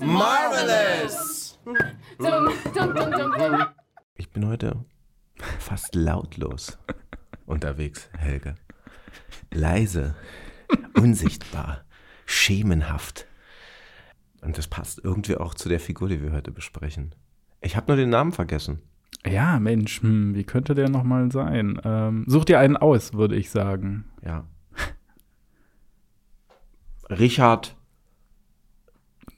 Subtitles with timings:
[0.00, 1.58] Marvelous!
[4.16, 4.84] Ich bin heute
[5.60, 6.78] fast lautlos
[7.46, 8.56] unterwegs, Helge.
[9.52, 10.16] Leise,
[10.94, 11.84] unsichtbar,
[12.26, 13.26] schemenhaft.
[14.40, 17.14] Und das passt irgendwie auch zu der Figur, die wir heute besprechen.
[17.60, 18.80] Ich habe nur den Namen vergessen.
[19.26, 21.80] Ja, Mensch, hm, wie könnte der nochmal sein?
[21.84, 24.04] Ähm, such dir einen aus, würde ich sagen.
[24.24, 24.44] Ja.
[27.10, 27.76] Richard.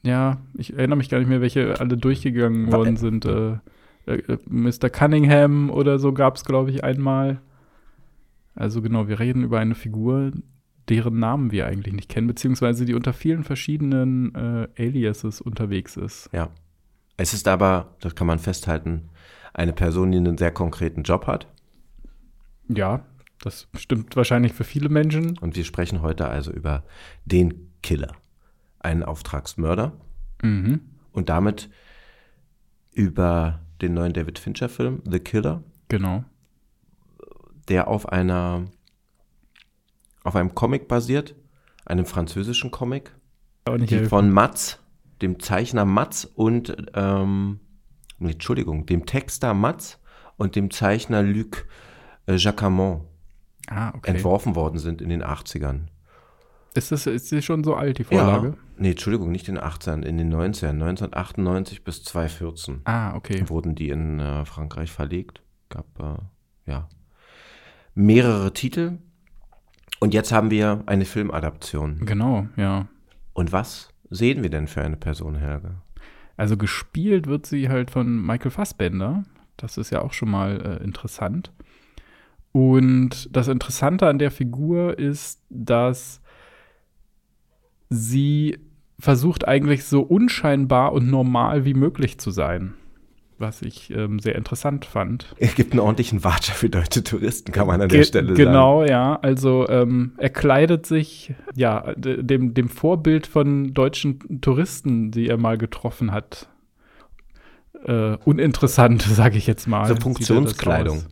[0.02, 3.24] Ja, ich erinnere mich gar nicht mehr, welche alle durchgegangen worden sind.
[3.24, 3.58] Äh,
[4.06, 4.90] äh, Mr.
[4.90, 7.40] Cunningham oder so gab es, glaube ich, einmal.
[8.54, 10.32] Also genau, wir reden über eine Figur,
[10.88, 16.28] deren Namen wir eigentlich nicht kennen, beziehungsweise die unter vielen verschiedenen äh, Aliases unterwegs ist.
[16.32, 16.50] Ja.
[17.20, 19.10] Es ist aber, das kann man festhalten,
[19.52, 21.46] eine Person, die einen sehr konkreten Job hat.
[22.66, 23.04] Ja,
[23.42, 25.36] das stimmt wahrscheinlich für viele Menschen.
[25.36, 26.82] Und wir sprechen heute also über
[27.26, 28.16] den Killer.
[28.78, 29.92] Einen Auftragsmörder.
[30.42, 30.80] Mhm.
[31.12, 31.68] Und damit
[32.94, 36.24] über den neuen David Fincher-Film, The Killer, Genau.
[37.68, 38.64] der auf einer
[40.24, 41.34] auf einem Comic basiert,
[41.84, 43.14] einem französischen Comic,
[43.68, 44.08] die helfen.
[44.08, 44.78] von Matz,
[45.22, 47.60] dem Zeichner Matz und ähm,
[48.18, 50.00] nee, Entschuldigung, dem Texter Matz
[50.36, 51.66] und dem Zeichner Luc
[52.26, 53.04] äh, Jacquemont
[53.68, 54.12] ah, okay.
[54.12, 55.86] entworfen worden sind in den 80ern.
[56.74, 58.48] Ist das ist die schon so alt, die Vorlage?
[58.48, 63.48] Ja, nee, Entschuldigung, nicht in den 80ern, in den 90ern, 1998 bis 2014 Ah, okay.
[63.48, 65.42] wurden die in äh, Frankreich verlegt.
[65.68, 66.88] Gab äh, ja
[67.94, 68.98] mehrere Titel.
[69.98, 72.06] Und jetzt haben wir eine Filmadaption.
[72.06, 72.88] Genau, ja.
[73.32, 75.76] Und was sehen wir denn für eine Person, Helge?
[76.36, 79.24] Also gespielt wird sie halt von Michael Fassbender.
[79.56, 81.52] Das ist ja auch schon mal äh, interessant.
[82.52, 86.20] Und das Interessante an der Figur ist, dass
[87.88, 88.58] sie
[88.98, 92.74] versucht eigentlich so unscheinbar und normal wie möglich zu sein.
[93.40, 95.34] Was ich ähm, sehr interessant fand.
[95.38, 98.36] Es gibt einen ordentlichen Watscher für deutsche Touristen, kann man an der Ge- Stelle sagen.
[98.36, 99.18] Genau, ja.
[99.22, 105.56] Also ähm, er kleidet sich ja dem, dem Vorbild von deutschen Touristen, die er mal
[105.56, 106.48] getroffen hat.
[107.86, 109.86] Äh, uninteressant, sage ich jetzt mal.
[109.86, 111.04] So Funktionskleidung.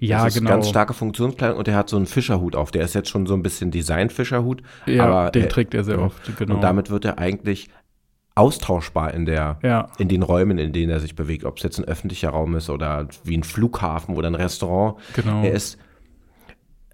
[0.00, 0.50] Ja, das ist genau.
[0.50, 2.70] ganz starke Funktionskleidung und er hat so einen Fischerhut auf.
[2.72, 4.62] Der ist jetzt schon so ein bisschen Design-Fischerhut.
[4.86, 6.56] ja, aber den er- trägt er sehr oft, genau.
[6.56, 7.68] Und damit wird er eigentlich
[8.40, 11.78] austauschbar in der ja, in den Räumen, in denen er sich bewegt, ob es jetzt
[11.78, 14.98] ein öffentlicher Raum ist oder wie ein Flughafen oder ein Restaurant.
[15.14, 15.42] genau.
[15.42, 15.78] Er ist,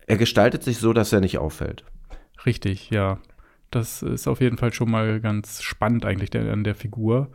[0.06, 1.84] er gestaltet sich so, dass er nicht auffällt.
[2.44, 3.18] Richtig, ja.
[3.70, 7.28] Das ist auf jeden Fall schon mal ganz spannend eigentlich der, an der Figur.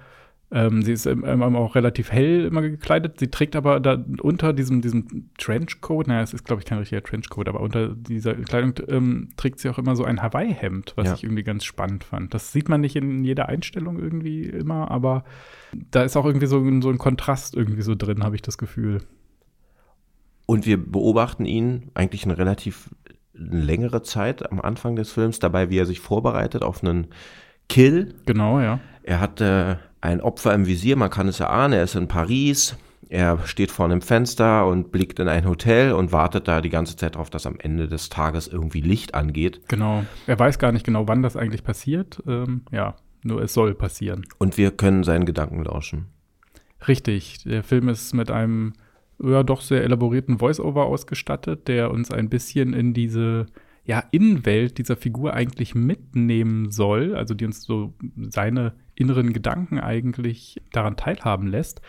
[0.53, 1.23] Ähm, sie ist ähm,
[1.55, 3.19] auch relativ hell immer gekleidet.
[3.19, 7.01] Sie trägt aber da unter diesem, diesem Trenchcoat, naja, es ist, glaube ich, kein richtiger
[7.01, 11.13] Trenchcoat, aber unter dieser Kleidung ähm, trägt sie auch immer so ein Hawaii-Hemd, was Ja.
[11.13, 12.33] ich irgendwie ganz spannend fand.
[12.33, 15.23] Das sieht man nicht in jeder Einstellung irgendwie immer, aber
[15.91, 18.57] da ist auch irgendwie so, ein- so ein Kontrast irgendwie so drin, habe ich das
[18.57, 18.97] Gefühl.
[20.45, 22.89] Und wir beobachten ihn eigentlich eine relativ
[23.33, 27.07] längere Zeit am Anfang des Films dabei, wie er sich vorbereitet auf einen
[27.69, 28.15] Kill.
[28.25, 28.81] Genau, ja.
[29.03, 32.75] Er hat äh, ein Opfer im Visier, man kann es erahnen, er ist in Paris.
[33.09, 36.95] Er steht vor einem Fenster und blickt in ein Hotel und wartet da die ganze
[36.95, 39.59] Zeit darauf, dass am Ende des Tages irgendwie Licht angeht.
[39.67, 40.05] Genau.
[40.27, 42.23] Er weiß gar nicht genau, wann das eigentlich passiert.
[42.25, 44.25] Ähm, ja, nur es soll passieren.
[44.37, 46.05] Und wir können seinen Gedanken lauschen.
[46.87, 48.73] Richtig, der Film ist mit einem
[49.21, 53.47] ja doch sehr elaborierten Voice-Over ausgestattet, der uns ein bisschen in diese
[53.91, 57.93] ja, Innenwelt dieser Figur eigentlich mitnehmen soll, also die uns so
[58.29, 61.81] seine inneren Gedanken eigentlich daran teilhaben lässt.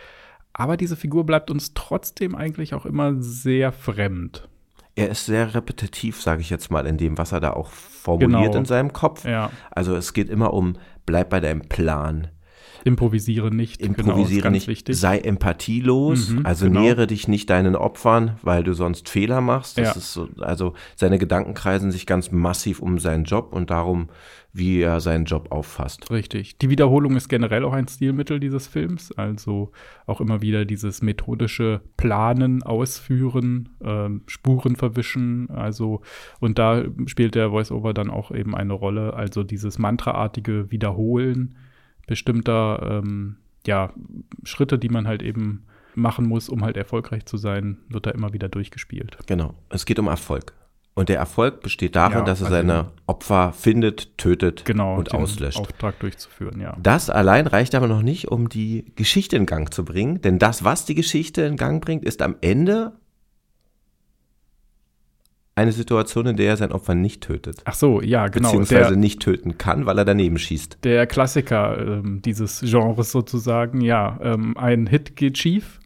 [0.51, 4.49] Aber diese Figur bleibt uns trotzdem eigentlich auch immer sehr fremd.
[4.95, 8.47] Er ist sehr repetitiv, sage ich jetzt mal, in dem, was er da auch formuliert
[8.47, 8.57] Genau.
[8.57, 9.23] in seinem Kopf.
[9.23, 10.75] Ja, Also es geht immer um,
[11.05, 12.27] bleib bei deinem Plan,
[12.85, 13.79] improvisiere nicht.
[13.79, 14.97] genau, improvisiere ganz nicht, wichtig.
[14.99, 16.81] sei empathielos, Mhm, also genau.
[16.81, 19.77] nähere dich nicht deinen Opfern, weil du sonst Fehler machst.
[19.77, 19.93] Das Ja.
[19.95, 24.09] ist so, also seine Gedanken kreisen sich ganz massiv um seinen Job und darum,
[24.55, 26.11] wie er seinen Job auffasst.
[26.11, 26.59] Richtig.
[26.59, 29.11] Die Wiederholung ist generell auch ein Stilmittel dieses Films.
[29.13, 29.71] Also
[30.05, 35.49] auch immer wieder dieses methodische Planen, Ausführen, ähm, Spuren verwischen.
[35.49, 36.01] Also,
[36.39, 39.13] und da spielt der Voice-Over dann auch eben eine Rolle.
[39.15, 41.55] Also dieses mantraartige Wiederholen
[42.07, 43.93] bestimmter ähm, ja,
[44.43, 45.65] Schritte, die man halt eben
[45.95, 49.17] machen muss, um halt erfolgreich zu sein, wird da immer wieder durchgespielt.
[49.27, 49.53] Genau.
[49.69, 50.53] Es geht um Erfolg.
[50.95, 55.11] Und der Erfolg besteht darin, Ja, dass er also- seine Opfer findet, tötet Genau, und
[55.11, 55.57] den auslöscht.
[55.59, 56.77] Auftrag durchzuführen, ja.
[56.81, 60.63] Das allein reicht aber noch nicht, um die Geschichte in Gang zu bringen, denn das,
[60.63, 62.93] was die Geschichte in Gang bringt, ist am Ende
[65.55, 67.61] eine Situation, in der er sein Opfer nicht tötet.
[67.65, 68.49] Ach so, ja, genau.
[68.49, 70.79] beziehungsweise Der, nicht töten kann, weil er daneben schießt.
[70.83, 75.79] der Klassiker ähm, dieses Genres sozusagen, ja, ähm, ein Hit geht schief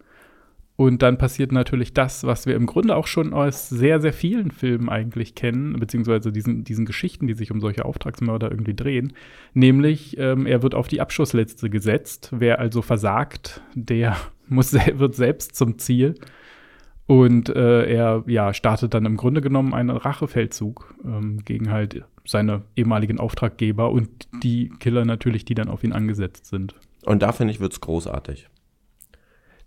[0.77, 4.51] und dann passiert natürlich das, was wir im Grunde auch schon aus sehr, sehr vielen
[4.51, 9.13] Filmen eigentlich kennen, beziehungsweise diesen, diesen Geschichten, die sich um solche Auftragsmörder irgendwie drehen,
[9.53, 12.29] nämlich ähm, er wird auf die Abschussliste gesetzt.
[12.31, 14.15] Wer also versagt, der
[14.47, 16.15] muss, wird selbst zum Ziel.
[17.07, 22.63] Und äh, er ja, startet dann im Grunde genommen einen Rachefeldzug ähm, gegen halt seine
[22.75, 24.09] ehemaligen Auftraggeber und
[24.43, 26.75] die Killer natürlich, die dann auf ihn angesetzt sind.
[27.05, 28.49] Und da finde ich, wird's großartig.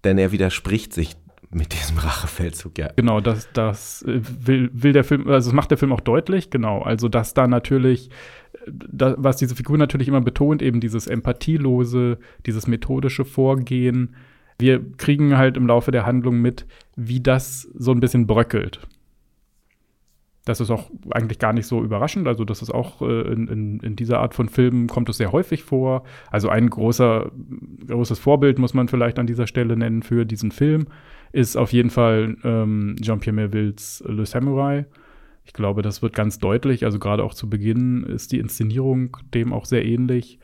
[0.04, 1.16] Denn er widerspricht sich
[1.50, 2.90] mit diesem Rachefeldzug, ja.
[2.94, 6.50] Genau, das, das äh, will, will der Film, also das macht der Film auch deutlich,
[6.50, 6.82] genau.
[6.82, 8.10] Also, dass da natürlich,
[8.68, 14.14] da, was diese Figur natürlich immer betont, eben dieses empathielose, dieses methodische Vorgehen.
[14.60, 16.66] Wir kriegen halt im Laufe der Handlung mit,
[16.96, 18.80] wie das so ein bisschen bröckelt.
[20.44, 22.26] Das ist auch eigentlich gar nicht so überraschend.
[22.26, 25.32] Also, das ist auch äh, in, in, in dieser Art von Filmen kommt es sehr
[25.32, 26.02] häufig vor.
[26.30, 27.30] Also ein großer,
[27.86, 30.86] großes Vorbild muss man vielleicht an dieser Stelle nennen für diesen Film,
[31.32, 34.86] ist auf jeden Fall ähm, Jean-Pierre Melvilles Le Samurai.
[35.44, 36.84] Ich glaube, das wird ganz deutlich.
[36.84, 40.38] Also gerade auch zu Beginn ist die Inszenierung dem auch sehr ähnlich.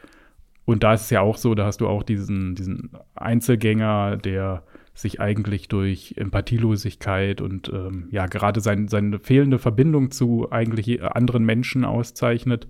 [0.67, 4.65] Und da ist es ja auch so, da hast du auch diesen, diesen Einzelgänger, der
[4.95, 11.45] sich eigentlich durch Empathielosigkeit und ähm, ja, gerade sein, seine fehlende Verbindung zu eigentlich anderen
[11.45, 12.67] Menschen auszeichnet.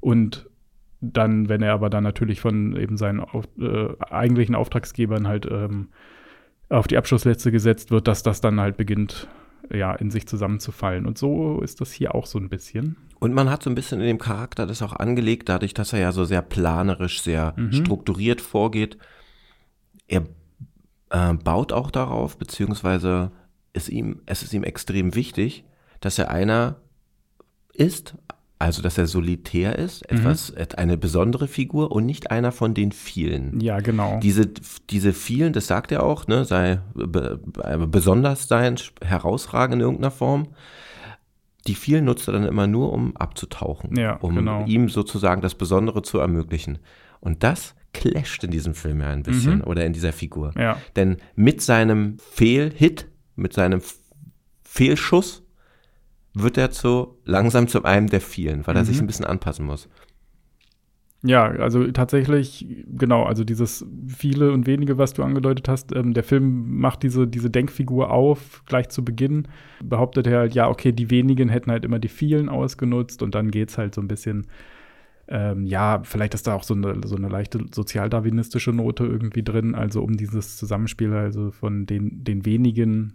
[0.00, 0.50] Und
[1.00, 5.88] dann, wenn er aber dann natürlich von eben seinen auf, äh, eigentlichen Auftragsgebern halt ähm,
[6.68, 9.28] auf die Abschlussliste gesetzt wird, dass das dann halt beginnt,
[9.72, 11.06] ja, in sich zusammenzufallen.
[11.06, 12.96] Und so ist das hier auch so ein bisschen.
[13.18, 16.00] Und man hat so ein bisschen in dem Charakter das auch angelegt, dadurch, dass er
[16.00, 17.72] ja so sehr planerisch, sehr Mhm.
[17.72, 18.98] strukturiert vorgeht.
[20.06, 20.22] Er
[21.10, 23.30] äh, baut auch darauf, beziehungsweise
[23.72, 25.64] ist ihm, es ist ihm extrem wichtig,
[26.00, 26.76] dass er einer
[27.72, 28.14] ist,
[28.58, 30.18] also dass er solitär ist, Mhm.
[30.18, 33.60] etwas, eine besondere Figur und nicht einer von den vielen.
[33.60, 34.18] Ja, genau.
[34.20, 34.46] Diese,
[34.90, 40.10] diese vielen, das sagt er auch, ne, sei be, be, besonders sein, herausragen in irgendeiner
[40.10, 40.48] Form.
[41.66, 44.64] Die vielen nutzt er dann immer nur, um abzutauchen, Ja, um genau.
[44.66, 46.78] ihm sozusagen das Besondere zu ermöglichen.
[47.20, 49.64] Und das clasht in diesem Film ja ein bisschen Mhm.
[49.64, 50.52] oder in dieser Figur.
[50.56, 50.76] ja.
[50.96, 53.80] Denn mit seinem Fehlhit, mit seinem
[54.62, 55.42] Fehlschuss,
[56.34, 58.86] wird er zu langsam zu einem der vielen, weil er Mhm.
[58.86, 59.88] sich ein bisschen anpassen muss.
[61.26, 66.22] Ja, also tatsächlich, genau, also dieses viele und wenige, was du angedeutet hast, ähm, der
[66.22, 69.48] Film macht diese, diese Denkfigur auf, gleich zu Beginn,
[69.82, 73.50] behauptet er halt, ja, okay, die wenigen hätten halt immer die vielen ausgenutzt und dann
[73.50, 74.46] geht's halt so ein bisschen,
[75.26, 79.74] ähm, ja, vielleicht ist da auch so eine, so eine leichte sozialdarwinistische Note irgendwie drin,
[79.74, 83.14] also um dieses Zusammenspiel also von den, den wenigen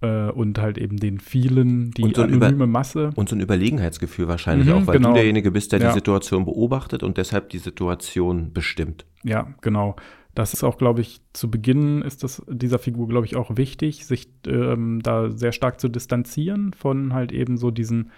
[0.00, 3.10] äh, und halt eben den vielen, die so ein Über- anonyme Masse.
[3.16, 5.08] Und so ein Überlegenheitsgefühl wahrscheinlich Mhm, auch, weil genau.
[5.10, 5.88] du derjenige bist, der Ja.
[5.88, 9.06] die Situation beobachtet und deshalb die Situation bestimmt.
[9.24, 9.96] Ja, genau.
[10.34, 14.06] Das ist auch, glaube ich, zu Beginn ist das dieser Figur, glaube ich, auch wichtig,
[14.06, 18.10] sich ähm, da sehr stark zu distanzieren von halt eben so diesen,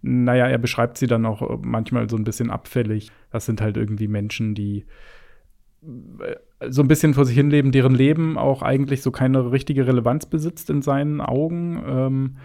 [0.00, 3.10] naja, er beschreibt sie dann auch äh, manchmal so ein bisschen abfällig.
[3.30, 4.86] Das sind halt irgendwie Menschen, die
[5.80, 10.70] so ein bisschen vor sich hinleben, deren Leben auch eigentlich so keine richtige Relevanz besitzt
[10.70, 11.82] in seinen Augen.
[11.86, 12.36] Ähm,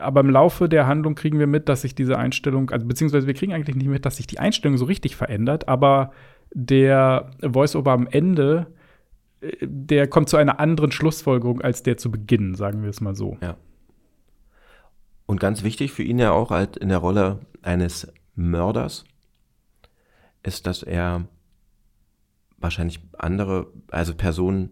[0.00, 3.34] aber im Laufe der Handlung kriegen wir mit, dass sich diese Einstellung, also beziehungsweise wir
[3.34, 6.12] kriegen eigentlich nicht mit, dass sich die Einstellung so richtig verändert, aber
[6.52, 8.66] der Voice-Over am Ende,
[9.40, 13.14] äh, der kommt zu einer anderen Schlussfolgerung als der zu Beginn, sagen wir es mal
[13.14, 13.36] so.
[15.26, 19.04] Und ganz wichtig für ihn ja auch halt in der Rolle eines Mörders
[20.42, 21.26] ist, dass er
[22.60, 24.70] wahrscheinlich andere, also Personen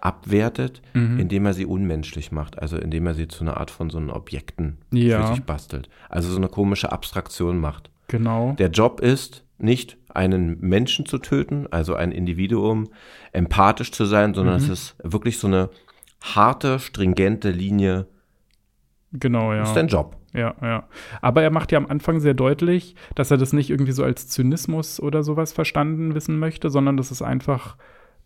[0.00, 1.18] abwertet, Mhm.
[1.18, 4.10] indem er sie unmenschlich macht, also indem er sie zu einer Art von so einen
[4.10, 5.26] Objekten Ja.
[5.26, 5.88] für sich bastelt.
[6.10, 7.90] Also so eine komische Abstraktion macht.
[8.08, 8.52] Genau.
[8.58, 12.88] Der Job ist nicht einen Menschen zu töten, also ein Individuum,
[13.32, 14.64] empathisch zu sein, sondern Mhm.
[14.64, 15.70] es ist wirklich so eine
[16.22, 18.06] harte, stringente Linie.
[19.14, 19.60] Genau, ja.
[19.60, 20.16] Das ist dein Job.
[20.32, 20.84] Ja, ja.
[21.22, 24.28] Aber er macht ja am Anfang sehr deutlich, dass er das nicht irgendwie so als
[24.28, 27.76] Zynismus oder sowas verstanden wissen möchte, sondern das ist einfach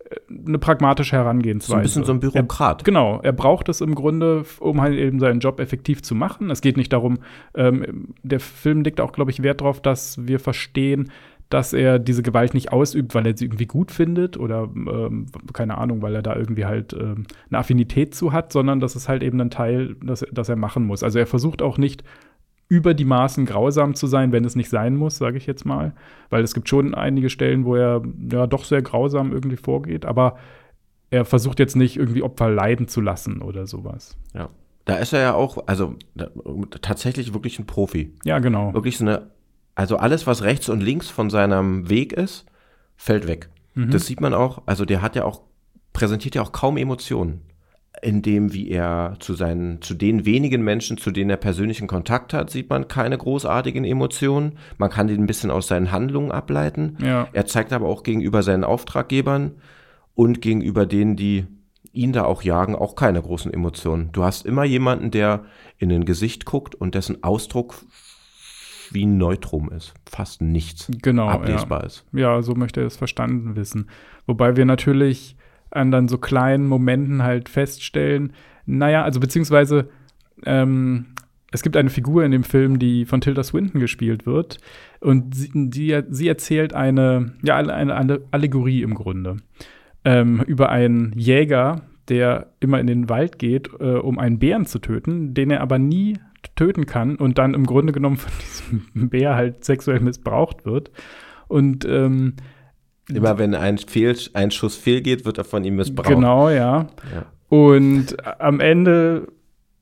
[0.09, 0.17] äh,
[0.47, 1.73] eine pragmatische Herangehensweise.
[1.73, 2.81] So ein bisschen so ein Bürokrat.
[2.81, 6.51] Er, genau, er braucht es im Grunde, um halt eben seinen Job effektiv zu machen.
[6.51, 7.19] Es geht nicht darum,
[7.55, 11.11] ähm, der Film legt auch, glaube ich, Wert darauf, dass wir verstehen,
[11.49, 15.79] dass er diese Gewalt nicht ausübt, weil er sie irgendwie gut findet oder ähm, keine
[15.79, 19.23] Ahnung, weil er da irgendwie halt ähm, eine Affinität zu hat, sondern das ist halt
[19.23, 21.03] eben ein Teil, das, das er machen muss.
[21.03, 22.05] Also er versucht auch nicht
[22.69, 25.95] über die Maßen grausam zu sein, wenn es nicht sein muss, sage ich jetzt mal.
[26.29, 30.37] Weil es gibt schon einige Stellen, wo er ja doch sehr grausam irgendwie vorgeht, aber
[31.11, 34.19] er versucht jetzt nicht irgendwie Opfer leiden zu lassen oder sowas.
[34.35, 34.51] Ja.
[34.85, 36.29] Da ist er ja auch, also da,
[36.81, 38.13] tatsächlich wirklich ein Profi.
[38.25, 38.73] Ja, genau.
[38.75, 39.31] Wirklich so eine,
[39.79, 42.47] also alles, was rechts und links von seinem Weg ist,
[42.97, 43.49] fällt weg.
[43.75, 43.93] Mhm.
[43.93, 45.43] Das sieht man auch, also der hat ja auch,
[45.93, 47.43] präsentiert ja auch kaum Emotionen.
[48.03, 52.35] In dem, wie er zu seinen, zu den wenigen Menschen, zu denen er persönlichen Kontakt
[52.35, 54.59] hat, sieht man keine großartigen Emotionen.
[54.79, 56.99] Man kann den ein bisschen aus seinen Handlungen ableiten.
[57.01, 57.29] Ja.
[57.33, 59.53] Er zeigt aber auch gegenüber seinen Auftraggebern
[60.17, 61.47] und gegenüber denen, die
[61.93, 64.11] ihn da auch jagen, auch keine großen Emotionen.
[64.11, 65.45] Du hast immer jemanden, der
[65.77, 67.77] in ein Gesicht guckt und dessen Ausdruck
[68.95, 69.95] wie ein Neutrum ist.
[70.09, 71.29] Fast nichts Genau.
[71.29, 71.87] ablesbar ja.
[71.87, 72.05] ist.
[72.13, 73.89] Ja, so möchte er es verstanden wissen.
[74.27, 75.37] Wobei wir natürlich
[75.71, 78.33] an dann so kleinen Momenten halt feststellen,
[78.67, 79.89] naja, also beziehungsweise
[80.45, 81.07] ähm,
[81.51, 84.59] es gibt eine Figur in dem Film, die von Tilda Swinton gespielt wird
[85.01, 89.37] und sie, die, sie erzählt eine, ja, eine, eine Allegorie im Grunde
[90.05, 94.79] ähm, über einen Jäger, der immer in den Wald geht, äh, um einen Bären zu
[94.79, 96.19] töten, den er aber nie
[96.59, 98.33] töten kann und dann im Grunde genommen von
[98.93, 100.91] diesem Bär halt sexuell missbraucht wird.
[101.47, 102.35] Und ähm,
[103.11, 106.09] Immer wenn ein, Fehl, ein Schuss fehlgeht, wird er von ihm missbraucht.
[106.09, 106.89] genau, ja.
[107.15, 107.27] Ja.
[107.49, 109.29] Und am Ende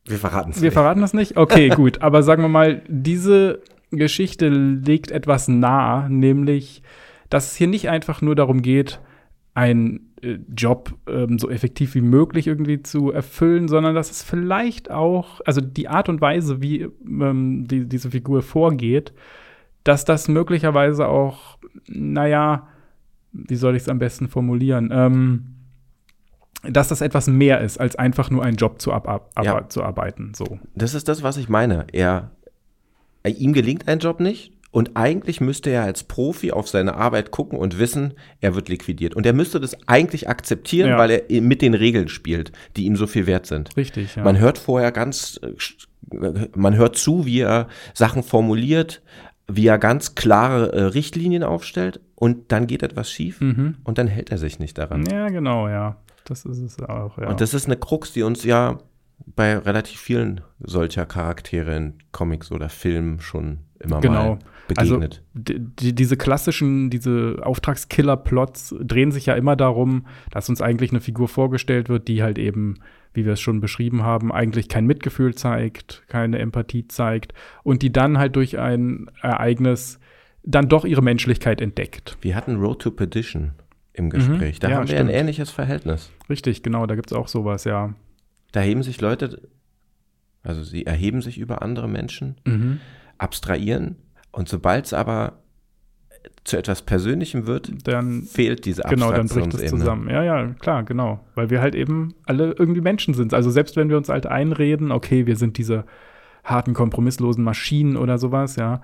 [0.05, 0.75] Wir verraten es Wir nicht.
[0.75, 1.37] verraten das nicht?
[1.37, 2.03] Okay, gut.
[2.03, 6.83] Aber sagen wir mal, diese Geschichte legt etwas nahe, nämlich,
[7.31, 9.01] dass es hier nicht einfach nur darum geht,
[9.57, 9.75] äh,
[10.57, 15.61] Job ähm, so effektiv wie möglich irgendwie zu erfüllen, sondern dass es vielleicht auch, also
[15.61, 19.13] die Art und Weise, wie ähm, die, diese Figur vorgeht,
[19.85, 22.67] dass das möglicherweise auch, naja,
[23.33, 24.91] wie soll ich es am besten formulieren?
[24.93, 25.45] Ähm,
[26.63, 29.69] dass das etwas mehr ist, als einfach nur einen Job zu, ab, ab, Ja.
[29.69, 30.33] zu arbeiten.
[30.35, 30.59] So.
[30.75, 31.87] Das ist das, was ich meine.
[31.93, 32.31] Er,
[33.23, 37.31] äh, ihm gelingt ein Job nicht und eigentlich müsste er als Profi auf seine Arbeit
[37.31, 39.15] gucken und wissen, er wird liquidiert.
[39.15, 40.99] Und er müsste das eigentlich akzeptieren, Ja.
[40.99, 43.77] weil er mit den Regeln spielt, die ihm so viel wert sind.
[43.77, 44.25] Richtig, ja.
[44.25, 49.03] Man hört vorher ganz, äh, äh, man hört zu, wie er Sachen formuliert,
[49.49, 53.77] wie er ganz klare äh, Richtlinien aufstellt und dann geht etwas schief mhm.
[53.85, 55.05] und dann hält er sich nicht daran.
[55.07, 55.97] Ja, genau, ja.
[56.25, 57.29] Das ist es auch, ja.
[57.29, 58.79] Und das ist eine Krux, die uns ja
[59.25, 64.35] bei relativ vielen solcher Charaktere in Comics oder Filmen schon immer Genau.
[64.35, 65.23] mal begegnet.
[65.35, 71.01] die, die, diese klassischen, diese Auftragskiller-Plots drehen sich ja immer darum, dass uns eigentlich eine
[71.01, 72.75] Figur vorgestellt wird, die halt eben,
[73.15, 77.93] wie wir es schon beschrieben haben, eigentlich kein Mitgefühl zeigt, keine Empathie zeigt und die
[77.93, 79.99] dann halt durch ein Ereignis
[80.43, 82.17] dann doch ihre Menschlichkeit entdeckt.
[82.21, 83.53] wir hatten Road to Perdition
[83.93, 84.59] im Gespräch.
[84.61, 84.71] Da Mhm.
[84.73, 85.11] Ja, haben wir stimmt.
[85.11, 86.11] ein ähnliches Verhältnis.
[86.29, 87.95] Richtig, genau, da gibt es auch sowas, ja.
[88.53, 89.49] Da heben sich Leute,
[90.43, 92.81] also sie erheben sich über andere Menschen, Mhm.
[93.19, 93.97] Abstrahieren
[94.33, 95.41] und sobald es aber
[96.45, 100.09] zu etwas Persönlichem wird, Dann fehlt diese Genau, dann bricht es zusammen.
[100.09, 101.21] Ja, ja, klar, genau.
[101.35, 103.35] Weil wir halt eben alle irgendwie Menschen sind.
[103.35, 105.85] Also selbst wenn wir uns halt einreden, okay, wir sind diese
[106.45, 108.81] harten, kompromisslosen Maschinen oder sowas, ja.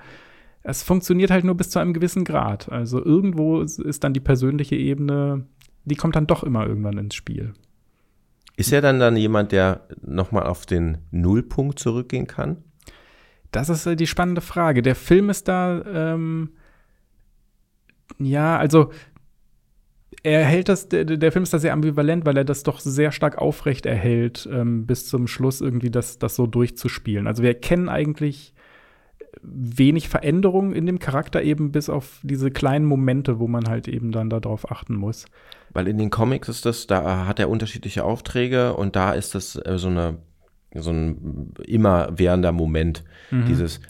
[0.65, 2.71] Es funktioniert halt nur bis zu einem gewissen Grad.
[2.71, 5.47] Also irgendwo ist- ist dann die persönliche Ebene,
[5.85, 7.53] die kommt dann doch immer irgendwann ins Spiel.
[8.57, 12.59] Ist er dann dann jemand, der nochmal auf den Nullpunkt zurückgehen kann?
[13.53, 14.83] Das ist äh, die spannende Frage.
[14.83, 16.51] Der Film ist da, ähm,
[18.19, 18.91] ja, also
[20.23, 23.13] er hält das, der, der Film ist da sehr ambivalent, weil er das doch sehr
[23.13, 27.27] stark aufrecht erhält, ähm, bis zum Schluss irgendwie das, das so durchzuspielen.
[27.27, 28.55] Also wir erkennen eigentlich
[29.43, 34.13] wenig Veränderung in dem Charakter eben bis auf diese kleinen Momente, wo man halt eben
[34.13, 35.27] dann darauf achten muss.
[35.71, 39.57] Weil in den Comics ist das, da hat er unterschiedliche Aufträge und da ist das
[39.57, 40.19] äh, so eine
[40.75, 43.05] so ein immerwährender Moment.
[43.31, 43.47] Mhm.
[43.47, 43.81] Dieses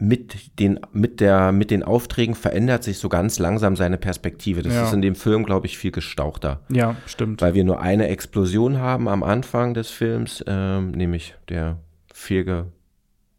[0.00, 4.62] mit den, mit, der, mit den Aufträgen verändert sich so ganz langsam seine Perspektive.
[4.62, 4.84] Das Ja.
[4.84, 6.60] ist in dem Film, glaube ich, viel gestauchter.
[6.68, 7.42] Ja, stimmt.
[7.42, 11.78] Weil wir nur eine Explosion haben am Anfang des Films, ähm, nämlich der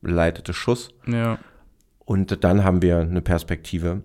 [0.02, 0.90] fehlgeleitete Schuss.
[1.08, 1.40] Ja,
[2.06, 4.02] Und dann haben wir eine Perspektive,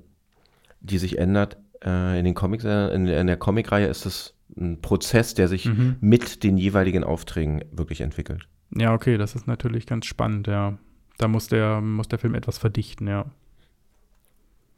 [0.80, 1.56] die sich ändert.
[1.84, 5.64] Äh, in den Comics, äh, in, in der Comicreihe ist es ein Prozess, der sich
[5.66, 5.96] Mhm.
[6.00, 8.46] mit den jeweiligen Aufträgen wirklich entwickelt.
[8.70, 10.78] Ja, okay, das ist natürlich ganz spannend, ja.
[11.18, 13.26] Da muss der, muss der Film etwas verdichten, ja.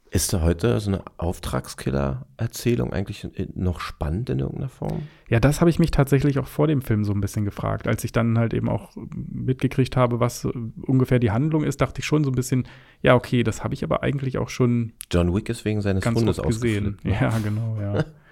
[0.09, 5.03] Ist da heute so eine Auftragskiller-Erzählung eigentlich noch spannend in irgendeiner Form?
[5.27, 7.87] Ja, das habe ich mich tatsächlich auch vor dem Film so ein bisschen gefragt.
[7.87, 10.51] Als ich dann halt eben auch mitgekriegt habe, was äh,
[10.83, 12.67] ungefähr die Handlung ist, dachte ich schon so ein bisschen,
[13.01, 16.17] ja, okay, das habe ich aber eigentlich auch schon John Wick ist wegen seines ganz
[16.17, 16.95] Hundes oft gesehen.
[16.95, 17.05] ausgeflippt.
[17.05, 17.17] ne?
[17.19, 18.05] Ja, genau, ja.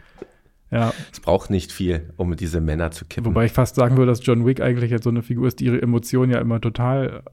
[0.71, 3.27] ja, Es braucht nicht viel, um diese Männer zu kippen.
[3.27, 5.65] wobei ich fast sagen würde, dass John Wick eigentlich jetzt so eine Figur ist, die
[5.65, 7.23] ihre Emotionen ja immer total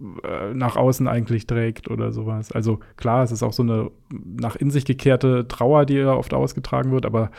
[0.00, 2.50] äh, nach außen eigentlich trägt oder sowas.
[2.50, 6.34] Also klar, es ist auch so eine nach in sich gekehrte Trauer, die ja oft
[6.34, 7.30] ausgetragen wird, aber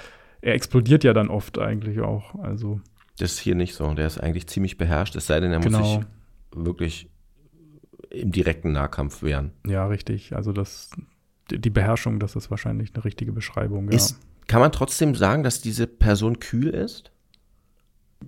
[0.42, 2.36] er explodiert ja dann oft eigentlich auch.
[2.36, 2.80] Also
[3.18, 3.94] das ist hier nicht so.
[3.94, 5.80] Der ist eigentlich ziemlich beherrscht, es sei denn, er genau.
[5.80, 6.00] muss sich
[6.56, 7.10] wirklich
[8.10, 9.52] im direkten Nahkampf wehren.
[9.66, 10.36] Ja, richtig.
[10.36, 10.92] Also das,
[11.50, 13.92] die Beherrschung, das ist wahrscheinlich eine richtige Beschreibung.
[13.92, 14.00] Ja.
[14.54, 17.12] Kann man trotzdem sagen, dass diese Person kühl ist?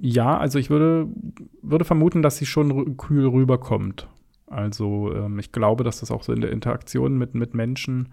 [0.02, 1.08] Ja, also ich würde,
[1.62, 4.08] würde vermuten, dass sie schon kühl rüberkommt.
[4.48, 8.10] Also ähm, ich glaube, dass das auch so in der Interaktion mit, mit Menschen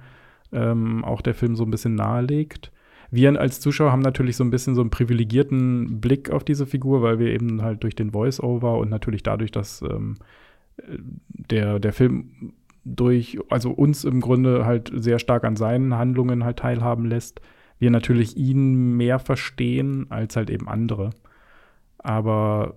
[0.52, 2.70] ähm, auch der Film so ein bisschen nahelegt.
[3.10, 7.00] Wir als Zuschauer haben natürlich so ein bisschen so einen privilegierten Blick auf diese Figur,
[7.00, 10.16] weil wir eben halt durch den Voice-Over und natürlich dadurch, dass ähm,
[11.28, 12.52] der, der Film
[12.84, 17.40] durch, also uns im Grunde halt sehr stark an seinen Handlungen halt teilhaben lässt,
[17.82, 21.10] wir natürlich ihn mehr verstehen als halt eben andere.
[21.98, 22.76] Aber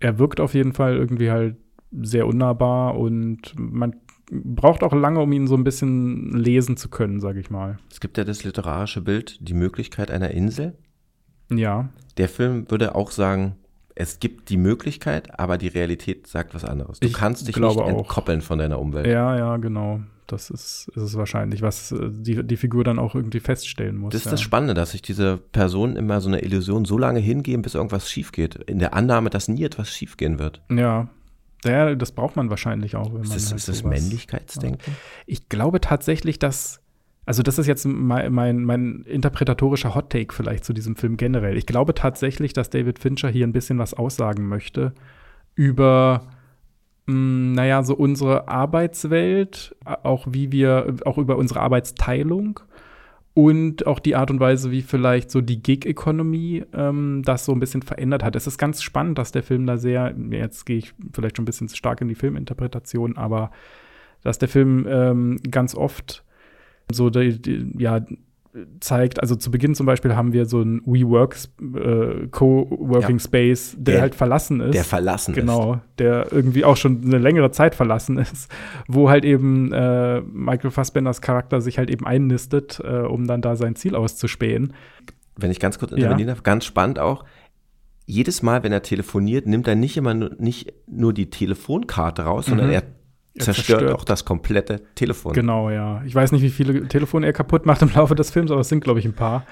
[0.00, 1.56] er wirkt auf jeden Fall irgendwie halt
[1.92, 3.94] sehr unnahbar und man
[4.30, 7.78] braucht auch lange, um ihn so ein bisschen lesen zu können, sage ich mal.
[7.90, 10.76] Es gibt ja das literarische Bild, die Möglichkeit einer Insel.
[11.48, 11.90] Ja.
[12.16, 13.54] Der Film würde auch sagen,
[13.94, 16.98] es gibt die Möglichkeit, aber die Realität sagt was anderes.
[16.98, 19.06] Du ich kannst dich nicht entkoppeln von deiner Umwelt.
[19.06, 20.00] Ja, ja, genau.
[20.26, 24.12] Das ist, ist es wahrscheinlich, was äh, die, die Figur dann auch irgendwie feststellen muss.
[24.12, 24.30] Das ist ja.
[24.32, 28.10] das Spannende, dass sich diese Personen immer so eine Illusion so lange hingeben, bis irgendwas
[28.10, 28.54] schief geht.
[28.54, 30.62] In der Annahme, dass nie etwas schief gehen wird.
[30.70, 31.08] Ja,
[31.64, 33.12] ja, das braucht man wahrscheinlich auch.
[33.12, 34.94] Wenn ist das, halt ist das Männlichkeitsdenken?
[35.26, 36.80] Ich glaube tatsächlich, dass,
[37.24, 41.56] also das ist jetzt mein, mein, mein interpretatorischer Hot-Take vielleicht zu diesem Film generell.
[41.56, 44.92] Ich glaube tatsächlich, dass David Fincher hier ein bisschen was aussagen möchte
[45.54, 46.26] über,
[47.06, 52.60] hm, naja, so unsere Arbeitswelt, auch wie wir, auch über unsere Arbeitsteilung
[53.34, 57.60] und auch die Art und Weise, wie vielleicht so die Gig-Economy ähm, das so ein
[57.60, 58.36] bisschen verändert hat.
[58.36, 61.46] Es ist ganz spannend, dass der Film da sehr, jetzt gehe ich vielleicht schon ein
[61.46, 63.50] bisschen stark in die Filminterpretation, aber
[64.22, 66.24] dass der Film ähm, ganz oft
[66.90, 68.00] so die, die, ja
[68.80, 73.24] zeigt, also zu Beginn zum Beispiel haben wir so ein WeWork äh, Co-working ja.
[73.24, 74.74] Space, der, der, halt verlassen ist.
[74.74, 75.64] Der verlassen genau, ist.
[75.64, 78.50] Genau, der irgendwie auch schon eine längere Zeit verlassen ist,
[78.86, 83.56] wo halt eben äh, Michael Fassbenders Charakter sich halt eben einnistet, äh, um dann da
[83.56, 84.72] sein Ziel auszuspähen.
[85.36, 86.34] Wenn ich ganz kurz intervenieren ja.
[86.34, 87.24] darf, ganz spannend auch.
[88.06, 92.46] Jedes Mal, wenn er telefoniert, nimmt er nicht immer nur, nicht nur die Telefonkarte raus,
[92.46, 92.50] mhm.
[92.50, 92.82] sondern er
[93.38, 95.32] zerstört, zerstört, auch das komplette Telefon.
[95.32, 96.02] Genau, ja.
[96.04, 98.68] Ich weiß nicht, wie viele Telefone er kaputt macht im Laufe des Films, aber es
[98.68, 99.44] sind, glaube ich, ein paar.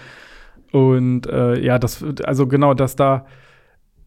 [0.72, 3.26] Und äh, ja, das, also genau, dass da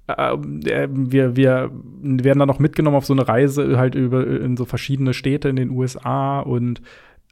[0.08, 4.66] äh, wir, wir werden dann noch mitgenommen auf so eine Reise halt über in so
[4.66, 6.82] verschiedene Städte in den USA und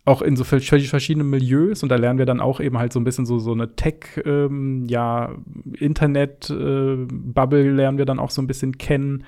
[0.06, 3.06] auch in so verschiedene Milieus und da lernen wir dann auch eben halt so ein
[3.06, 5.34] bisschen so, so eine Tech, ähm, ja,
[5.80, 9.24] Internet-Bubble äh, lernen wir dann auch so ein bisschen kennen.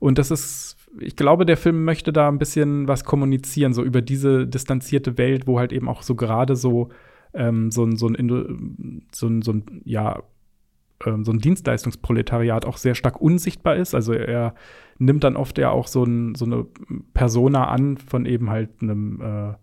[0.00, 4.02] Und das ist ich glaube, der Film möchte da ein bisschen was kommunizieren, so über
[4.02, 6.90] diese distanzierte Welt, wo halt eben auch so gerade so,
[7.34, 10.22] ähm, so, ein, so, ein, so, ein, so ein, ja,
[11.04, 13.94] ähm, so ein Dienstleistungsproletariat auch sehr stark unsichtbar ist.
[13.94, 14.54] Also er
[14.98, 16.66] nimmt dann oft ja auch so, ein, so eine
[17.12, 19.54] Persona an von eben halt einem äh,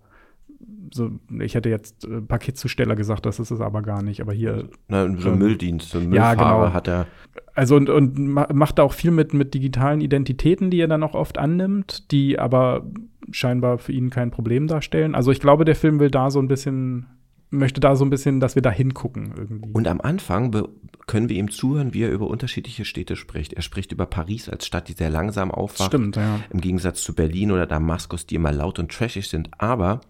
[0.93, 4.69] so, ich hätte jetzt äh, Paketzusteller gesagt, das ist es aber gar nicht, aber hier.
[4.87, 6.73] Na, so ein ähm, Mülldienst, so ein Müllfahrer ja, genau.
[6.73, 7.07] hat er.
[7.55, 11.13] Also und, und macht da auch viel mit, mit digitalen Identitäten, die er dann auch
[11.13, 12.85] oft annimmt, die aber
[13.31, 15.13] scheinbar für ihn kein Problem darstellen.
[15.13, 17.05] Also ich glaube, der Film will da so ein bisschen,
[17.51, 19.71] möchte da so ein bisschen, dass wir da hingucken irgendwie.
[19.71, 20.51] Und am Anfang
[21.05, 23.53] können wir ihm zuhören, wie er über unterschiedliche Städte spricht.
[23.53, 25.89] Er spricht über Paris als Stadt, die sehr langsam aufwacht.
[25.89, 26.39] Stimmt, ja.
[26.49, 29.49] Im Gegensatz zu Berlin oder Damaskus, die immer laut und trashig sind.
[29.59, 30.01] Aber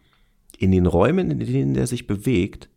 [0.57, 2.69] in den Räumen, in denen er sich bewegt,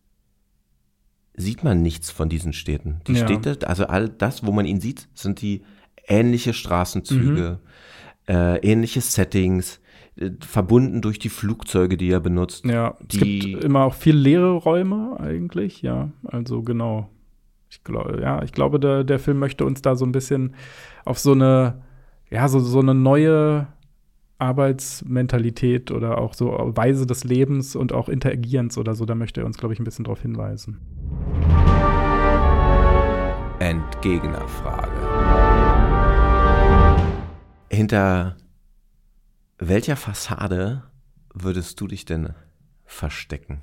[1.36, 3.00] sieht man nichts von diesen Städten.
[3.06, 3.26] Die ja.
[3.26, 5.62] Städte, also all das, wo man ihn sieht, sind die
[6.08, 7.58] ähnliche Straßenzüge,
[8.28, 8.34] mhm.
[8.34, 9.80] äh, ähnliche Settings,
[10.16, 12.64] äh, verbunden durch die Flugzeuge, die er benutzt.
[12.64, 16.10] Ja, es gibt immer auch viel leere Räume eigentlich, ja.
[16.24, 17.10] Also genau.
[17.68, 20.54] Ich glaube, ja, ich glaube, der, der Film möchte uns da so ein bisschen
[21.04, 21.82] auf so eine,
[22.30, 23.66] ja, so, so eine neue
[24.38, 29.46] Arbeitsmentalität oder auch so Weise des Lebens und auch Interagierens oder so, da möchte er
[29.46, 30.78] uns, glaube ich, ein bisschen darauf hinweisen.
[33.66, 34.92] Entgegnerfrage.
[37.68, 38.36] Hinter
[39.58, 40.84] welcher Fassade
[41.34, 42.32] würdest du dich denn
[42.84, 43.62] verstecken?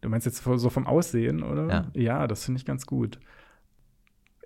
[0.00, 1.68] Du meinst jetzt so vom Aussehen, oder?
[1.68, 3.20] Ja, ja das finde ich ganz gut.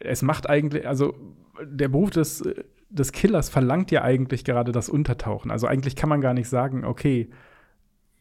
[0.00, 1.14] Es macht eigentlich, also
[1.62, 2.42] der Beruf des
[2.88, 5.52] des Killers verlangt ja eigentlich gerade das Untertauchen.
[5.52, 7.30] Also eigentlich kann man gar nicht sagen, okay,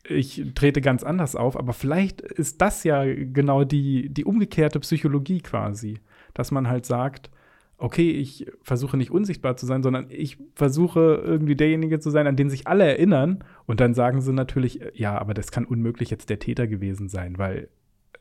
[0.08, 5.42] ich trete ganz anders auf, aber vielleicht ist das ja genau die, die umgekehrte Psychologie
[5.42, 6.00] quasi,
[6.34, 7.32] dass man halt sagt,
[7.78, 12.36] okay, ich versuche nicht unsichtbar zu sein, sondern ich versuche irgendwie derjenige zu sein, an
[12.36, 13.44] den sich alle erinnern.
[13.66, 17.40] Und dann sagen sie natürlich, ja, aber das kann unmöglich jetzt der Täter gewesen sein,
[17.40, 17.70] weil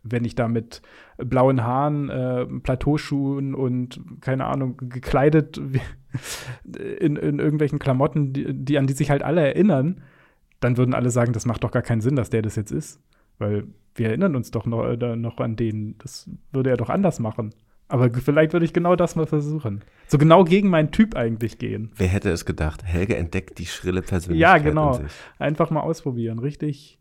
[0.02, 0.80] wenn ich da mit
[1.18, 5.60] blauen Haaren, äh, Plateauschuhen und keine Ahnung, gekleidet
[6.64, 10.00] in, in irgendwelchen Klamotten, die, die, an die sich halt alle erinnern,
[10.60, 13.00] dann würden alle sagen, das macht doch gar keinen Sinn, dass der das jetzt ist.
[13.38, 15.96] Weil wir erinnern uns doch noch, äh, noch an den.
[15.98, 17.54] Das würde er doch anders machen.
[17.90, 19.82] Aber vielleicht würde ich genau das mal versuchen.
[20.06, 21.90] So genau gegen meinen Typ eigentlich gehen.
[21.96, 22.84] Wer hätte es gedacht?
[22.84, 24.40] Helge entdeckt die schrille Persönlichkeit.
[24.40, 25.00] Ja, genau.
[25.40, 26.38] Einfach mal ausprobieren.
[26.38, 27.00] Richtig,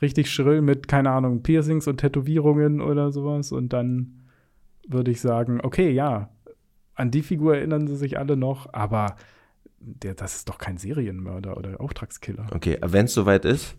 [0.00, 3.52] richtig schrill mit, keine Ahnung, Piercings und Tätowierungen oder sowas.
[3.52, 4.22] Und dann
[4.88, 6.30] würde ich sagen, okay, ja,
[6.94, 9.16] an die Figur erinnern sie sich alle noch, aber
[9.80, 12.46] der, das ist doch kein Serienmörder oder Auftragskiller.
[12.54, 13.76] Okay, wenn es soweit ist,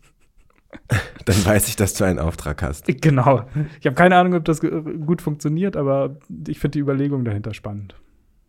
[1.25, 2.85] Dann weiß ich, dass du einen Auftrag hast.
[3.01, 3.45] Genau.
[3.79, 7.95] Ich habe keine Ahnung, ob das gut funktioniert, aber ich finde die Überlegung dahinter spannend.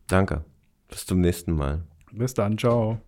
[0.08, 0.44] Danke.
[0.88, 1.82] Bis zum nächsten Mal.
[2.12, 2.58] Bis dann.
[2.58, 3.02] Ciao.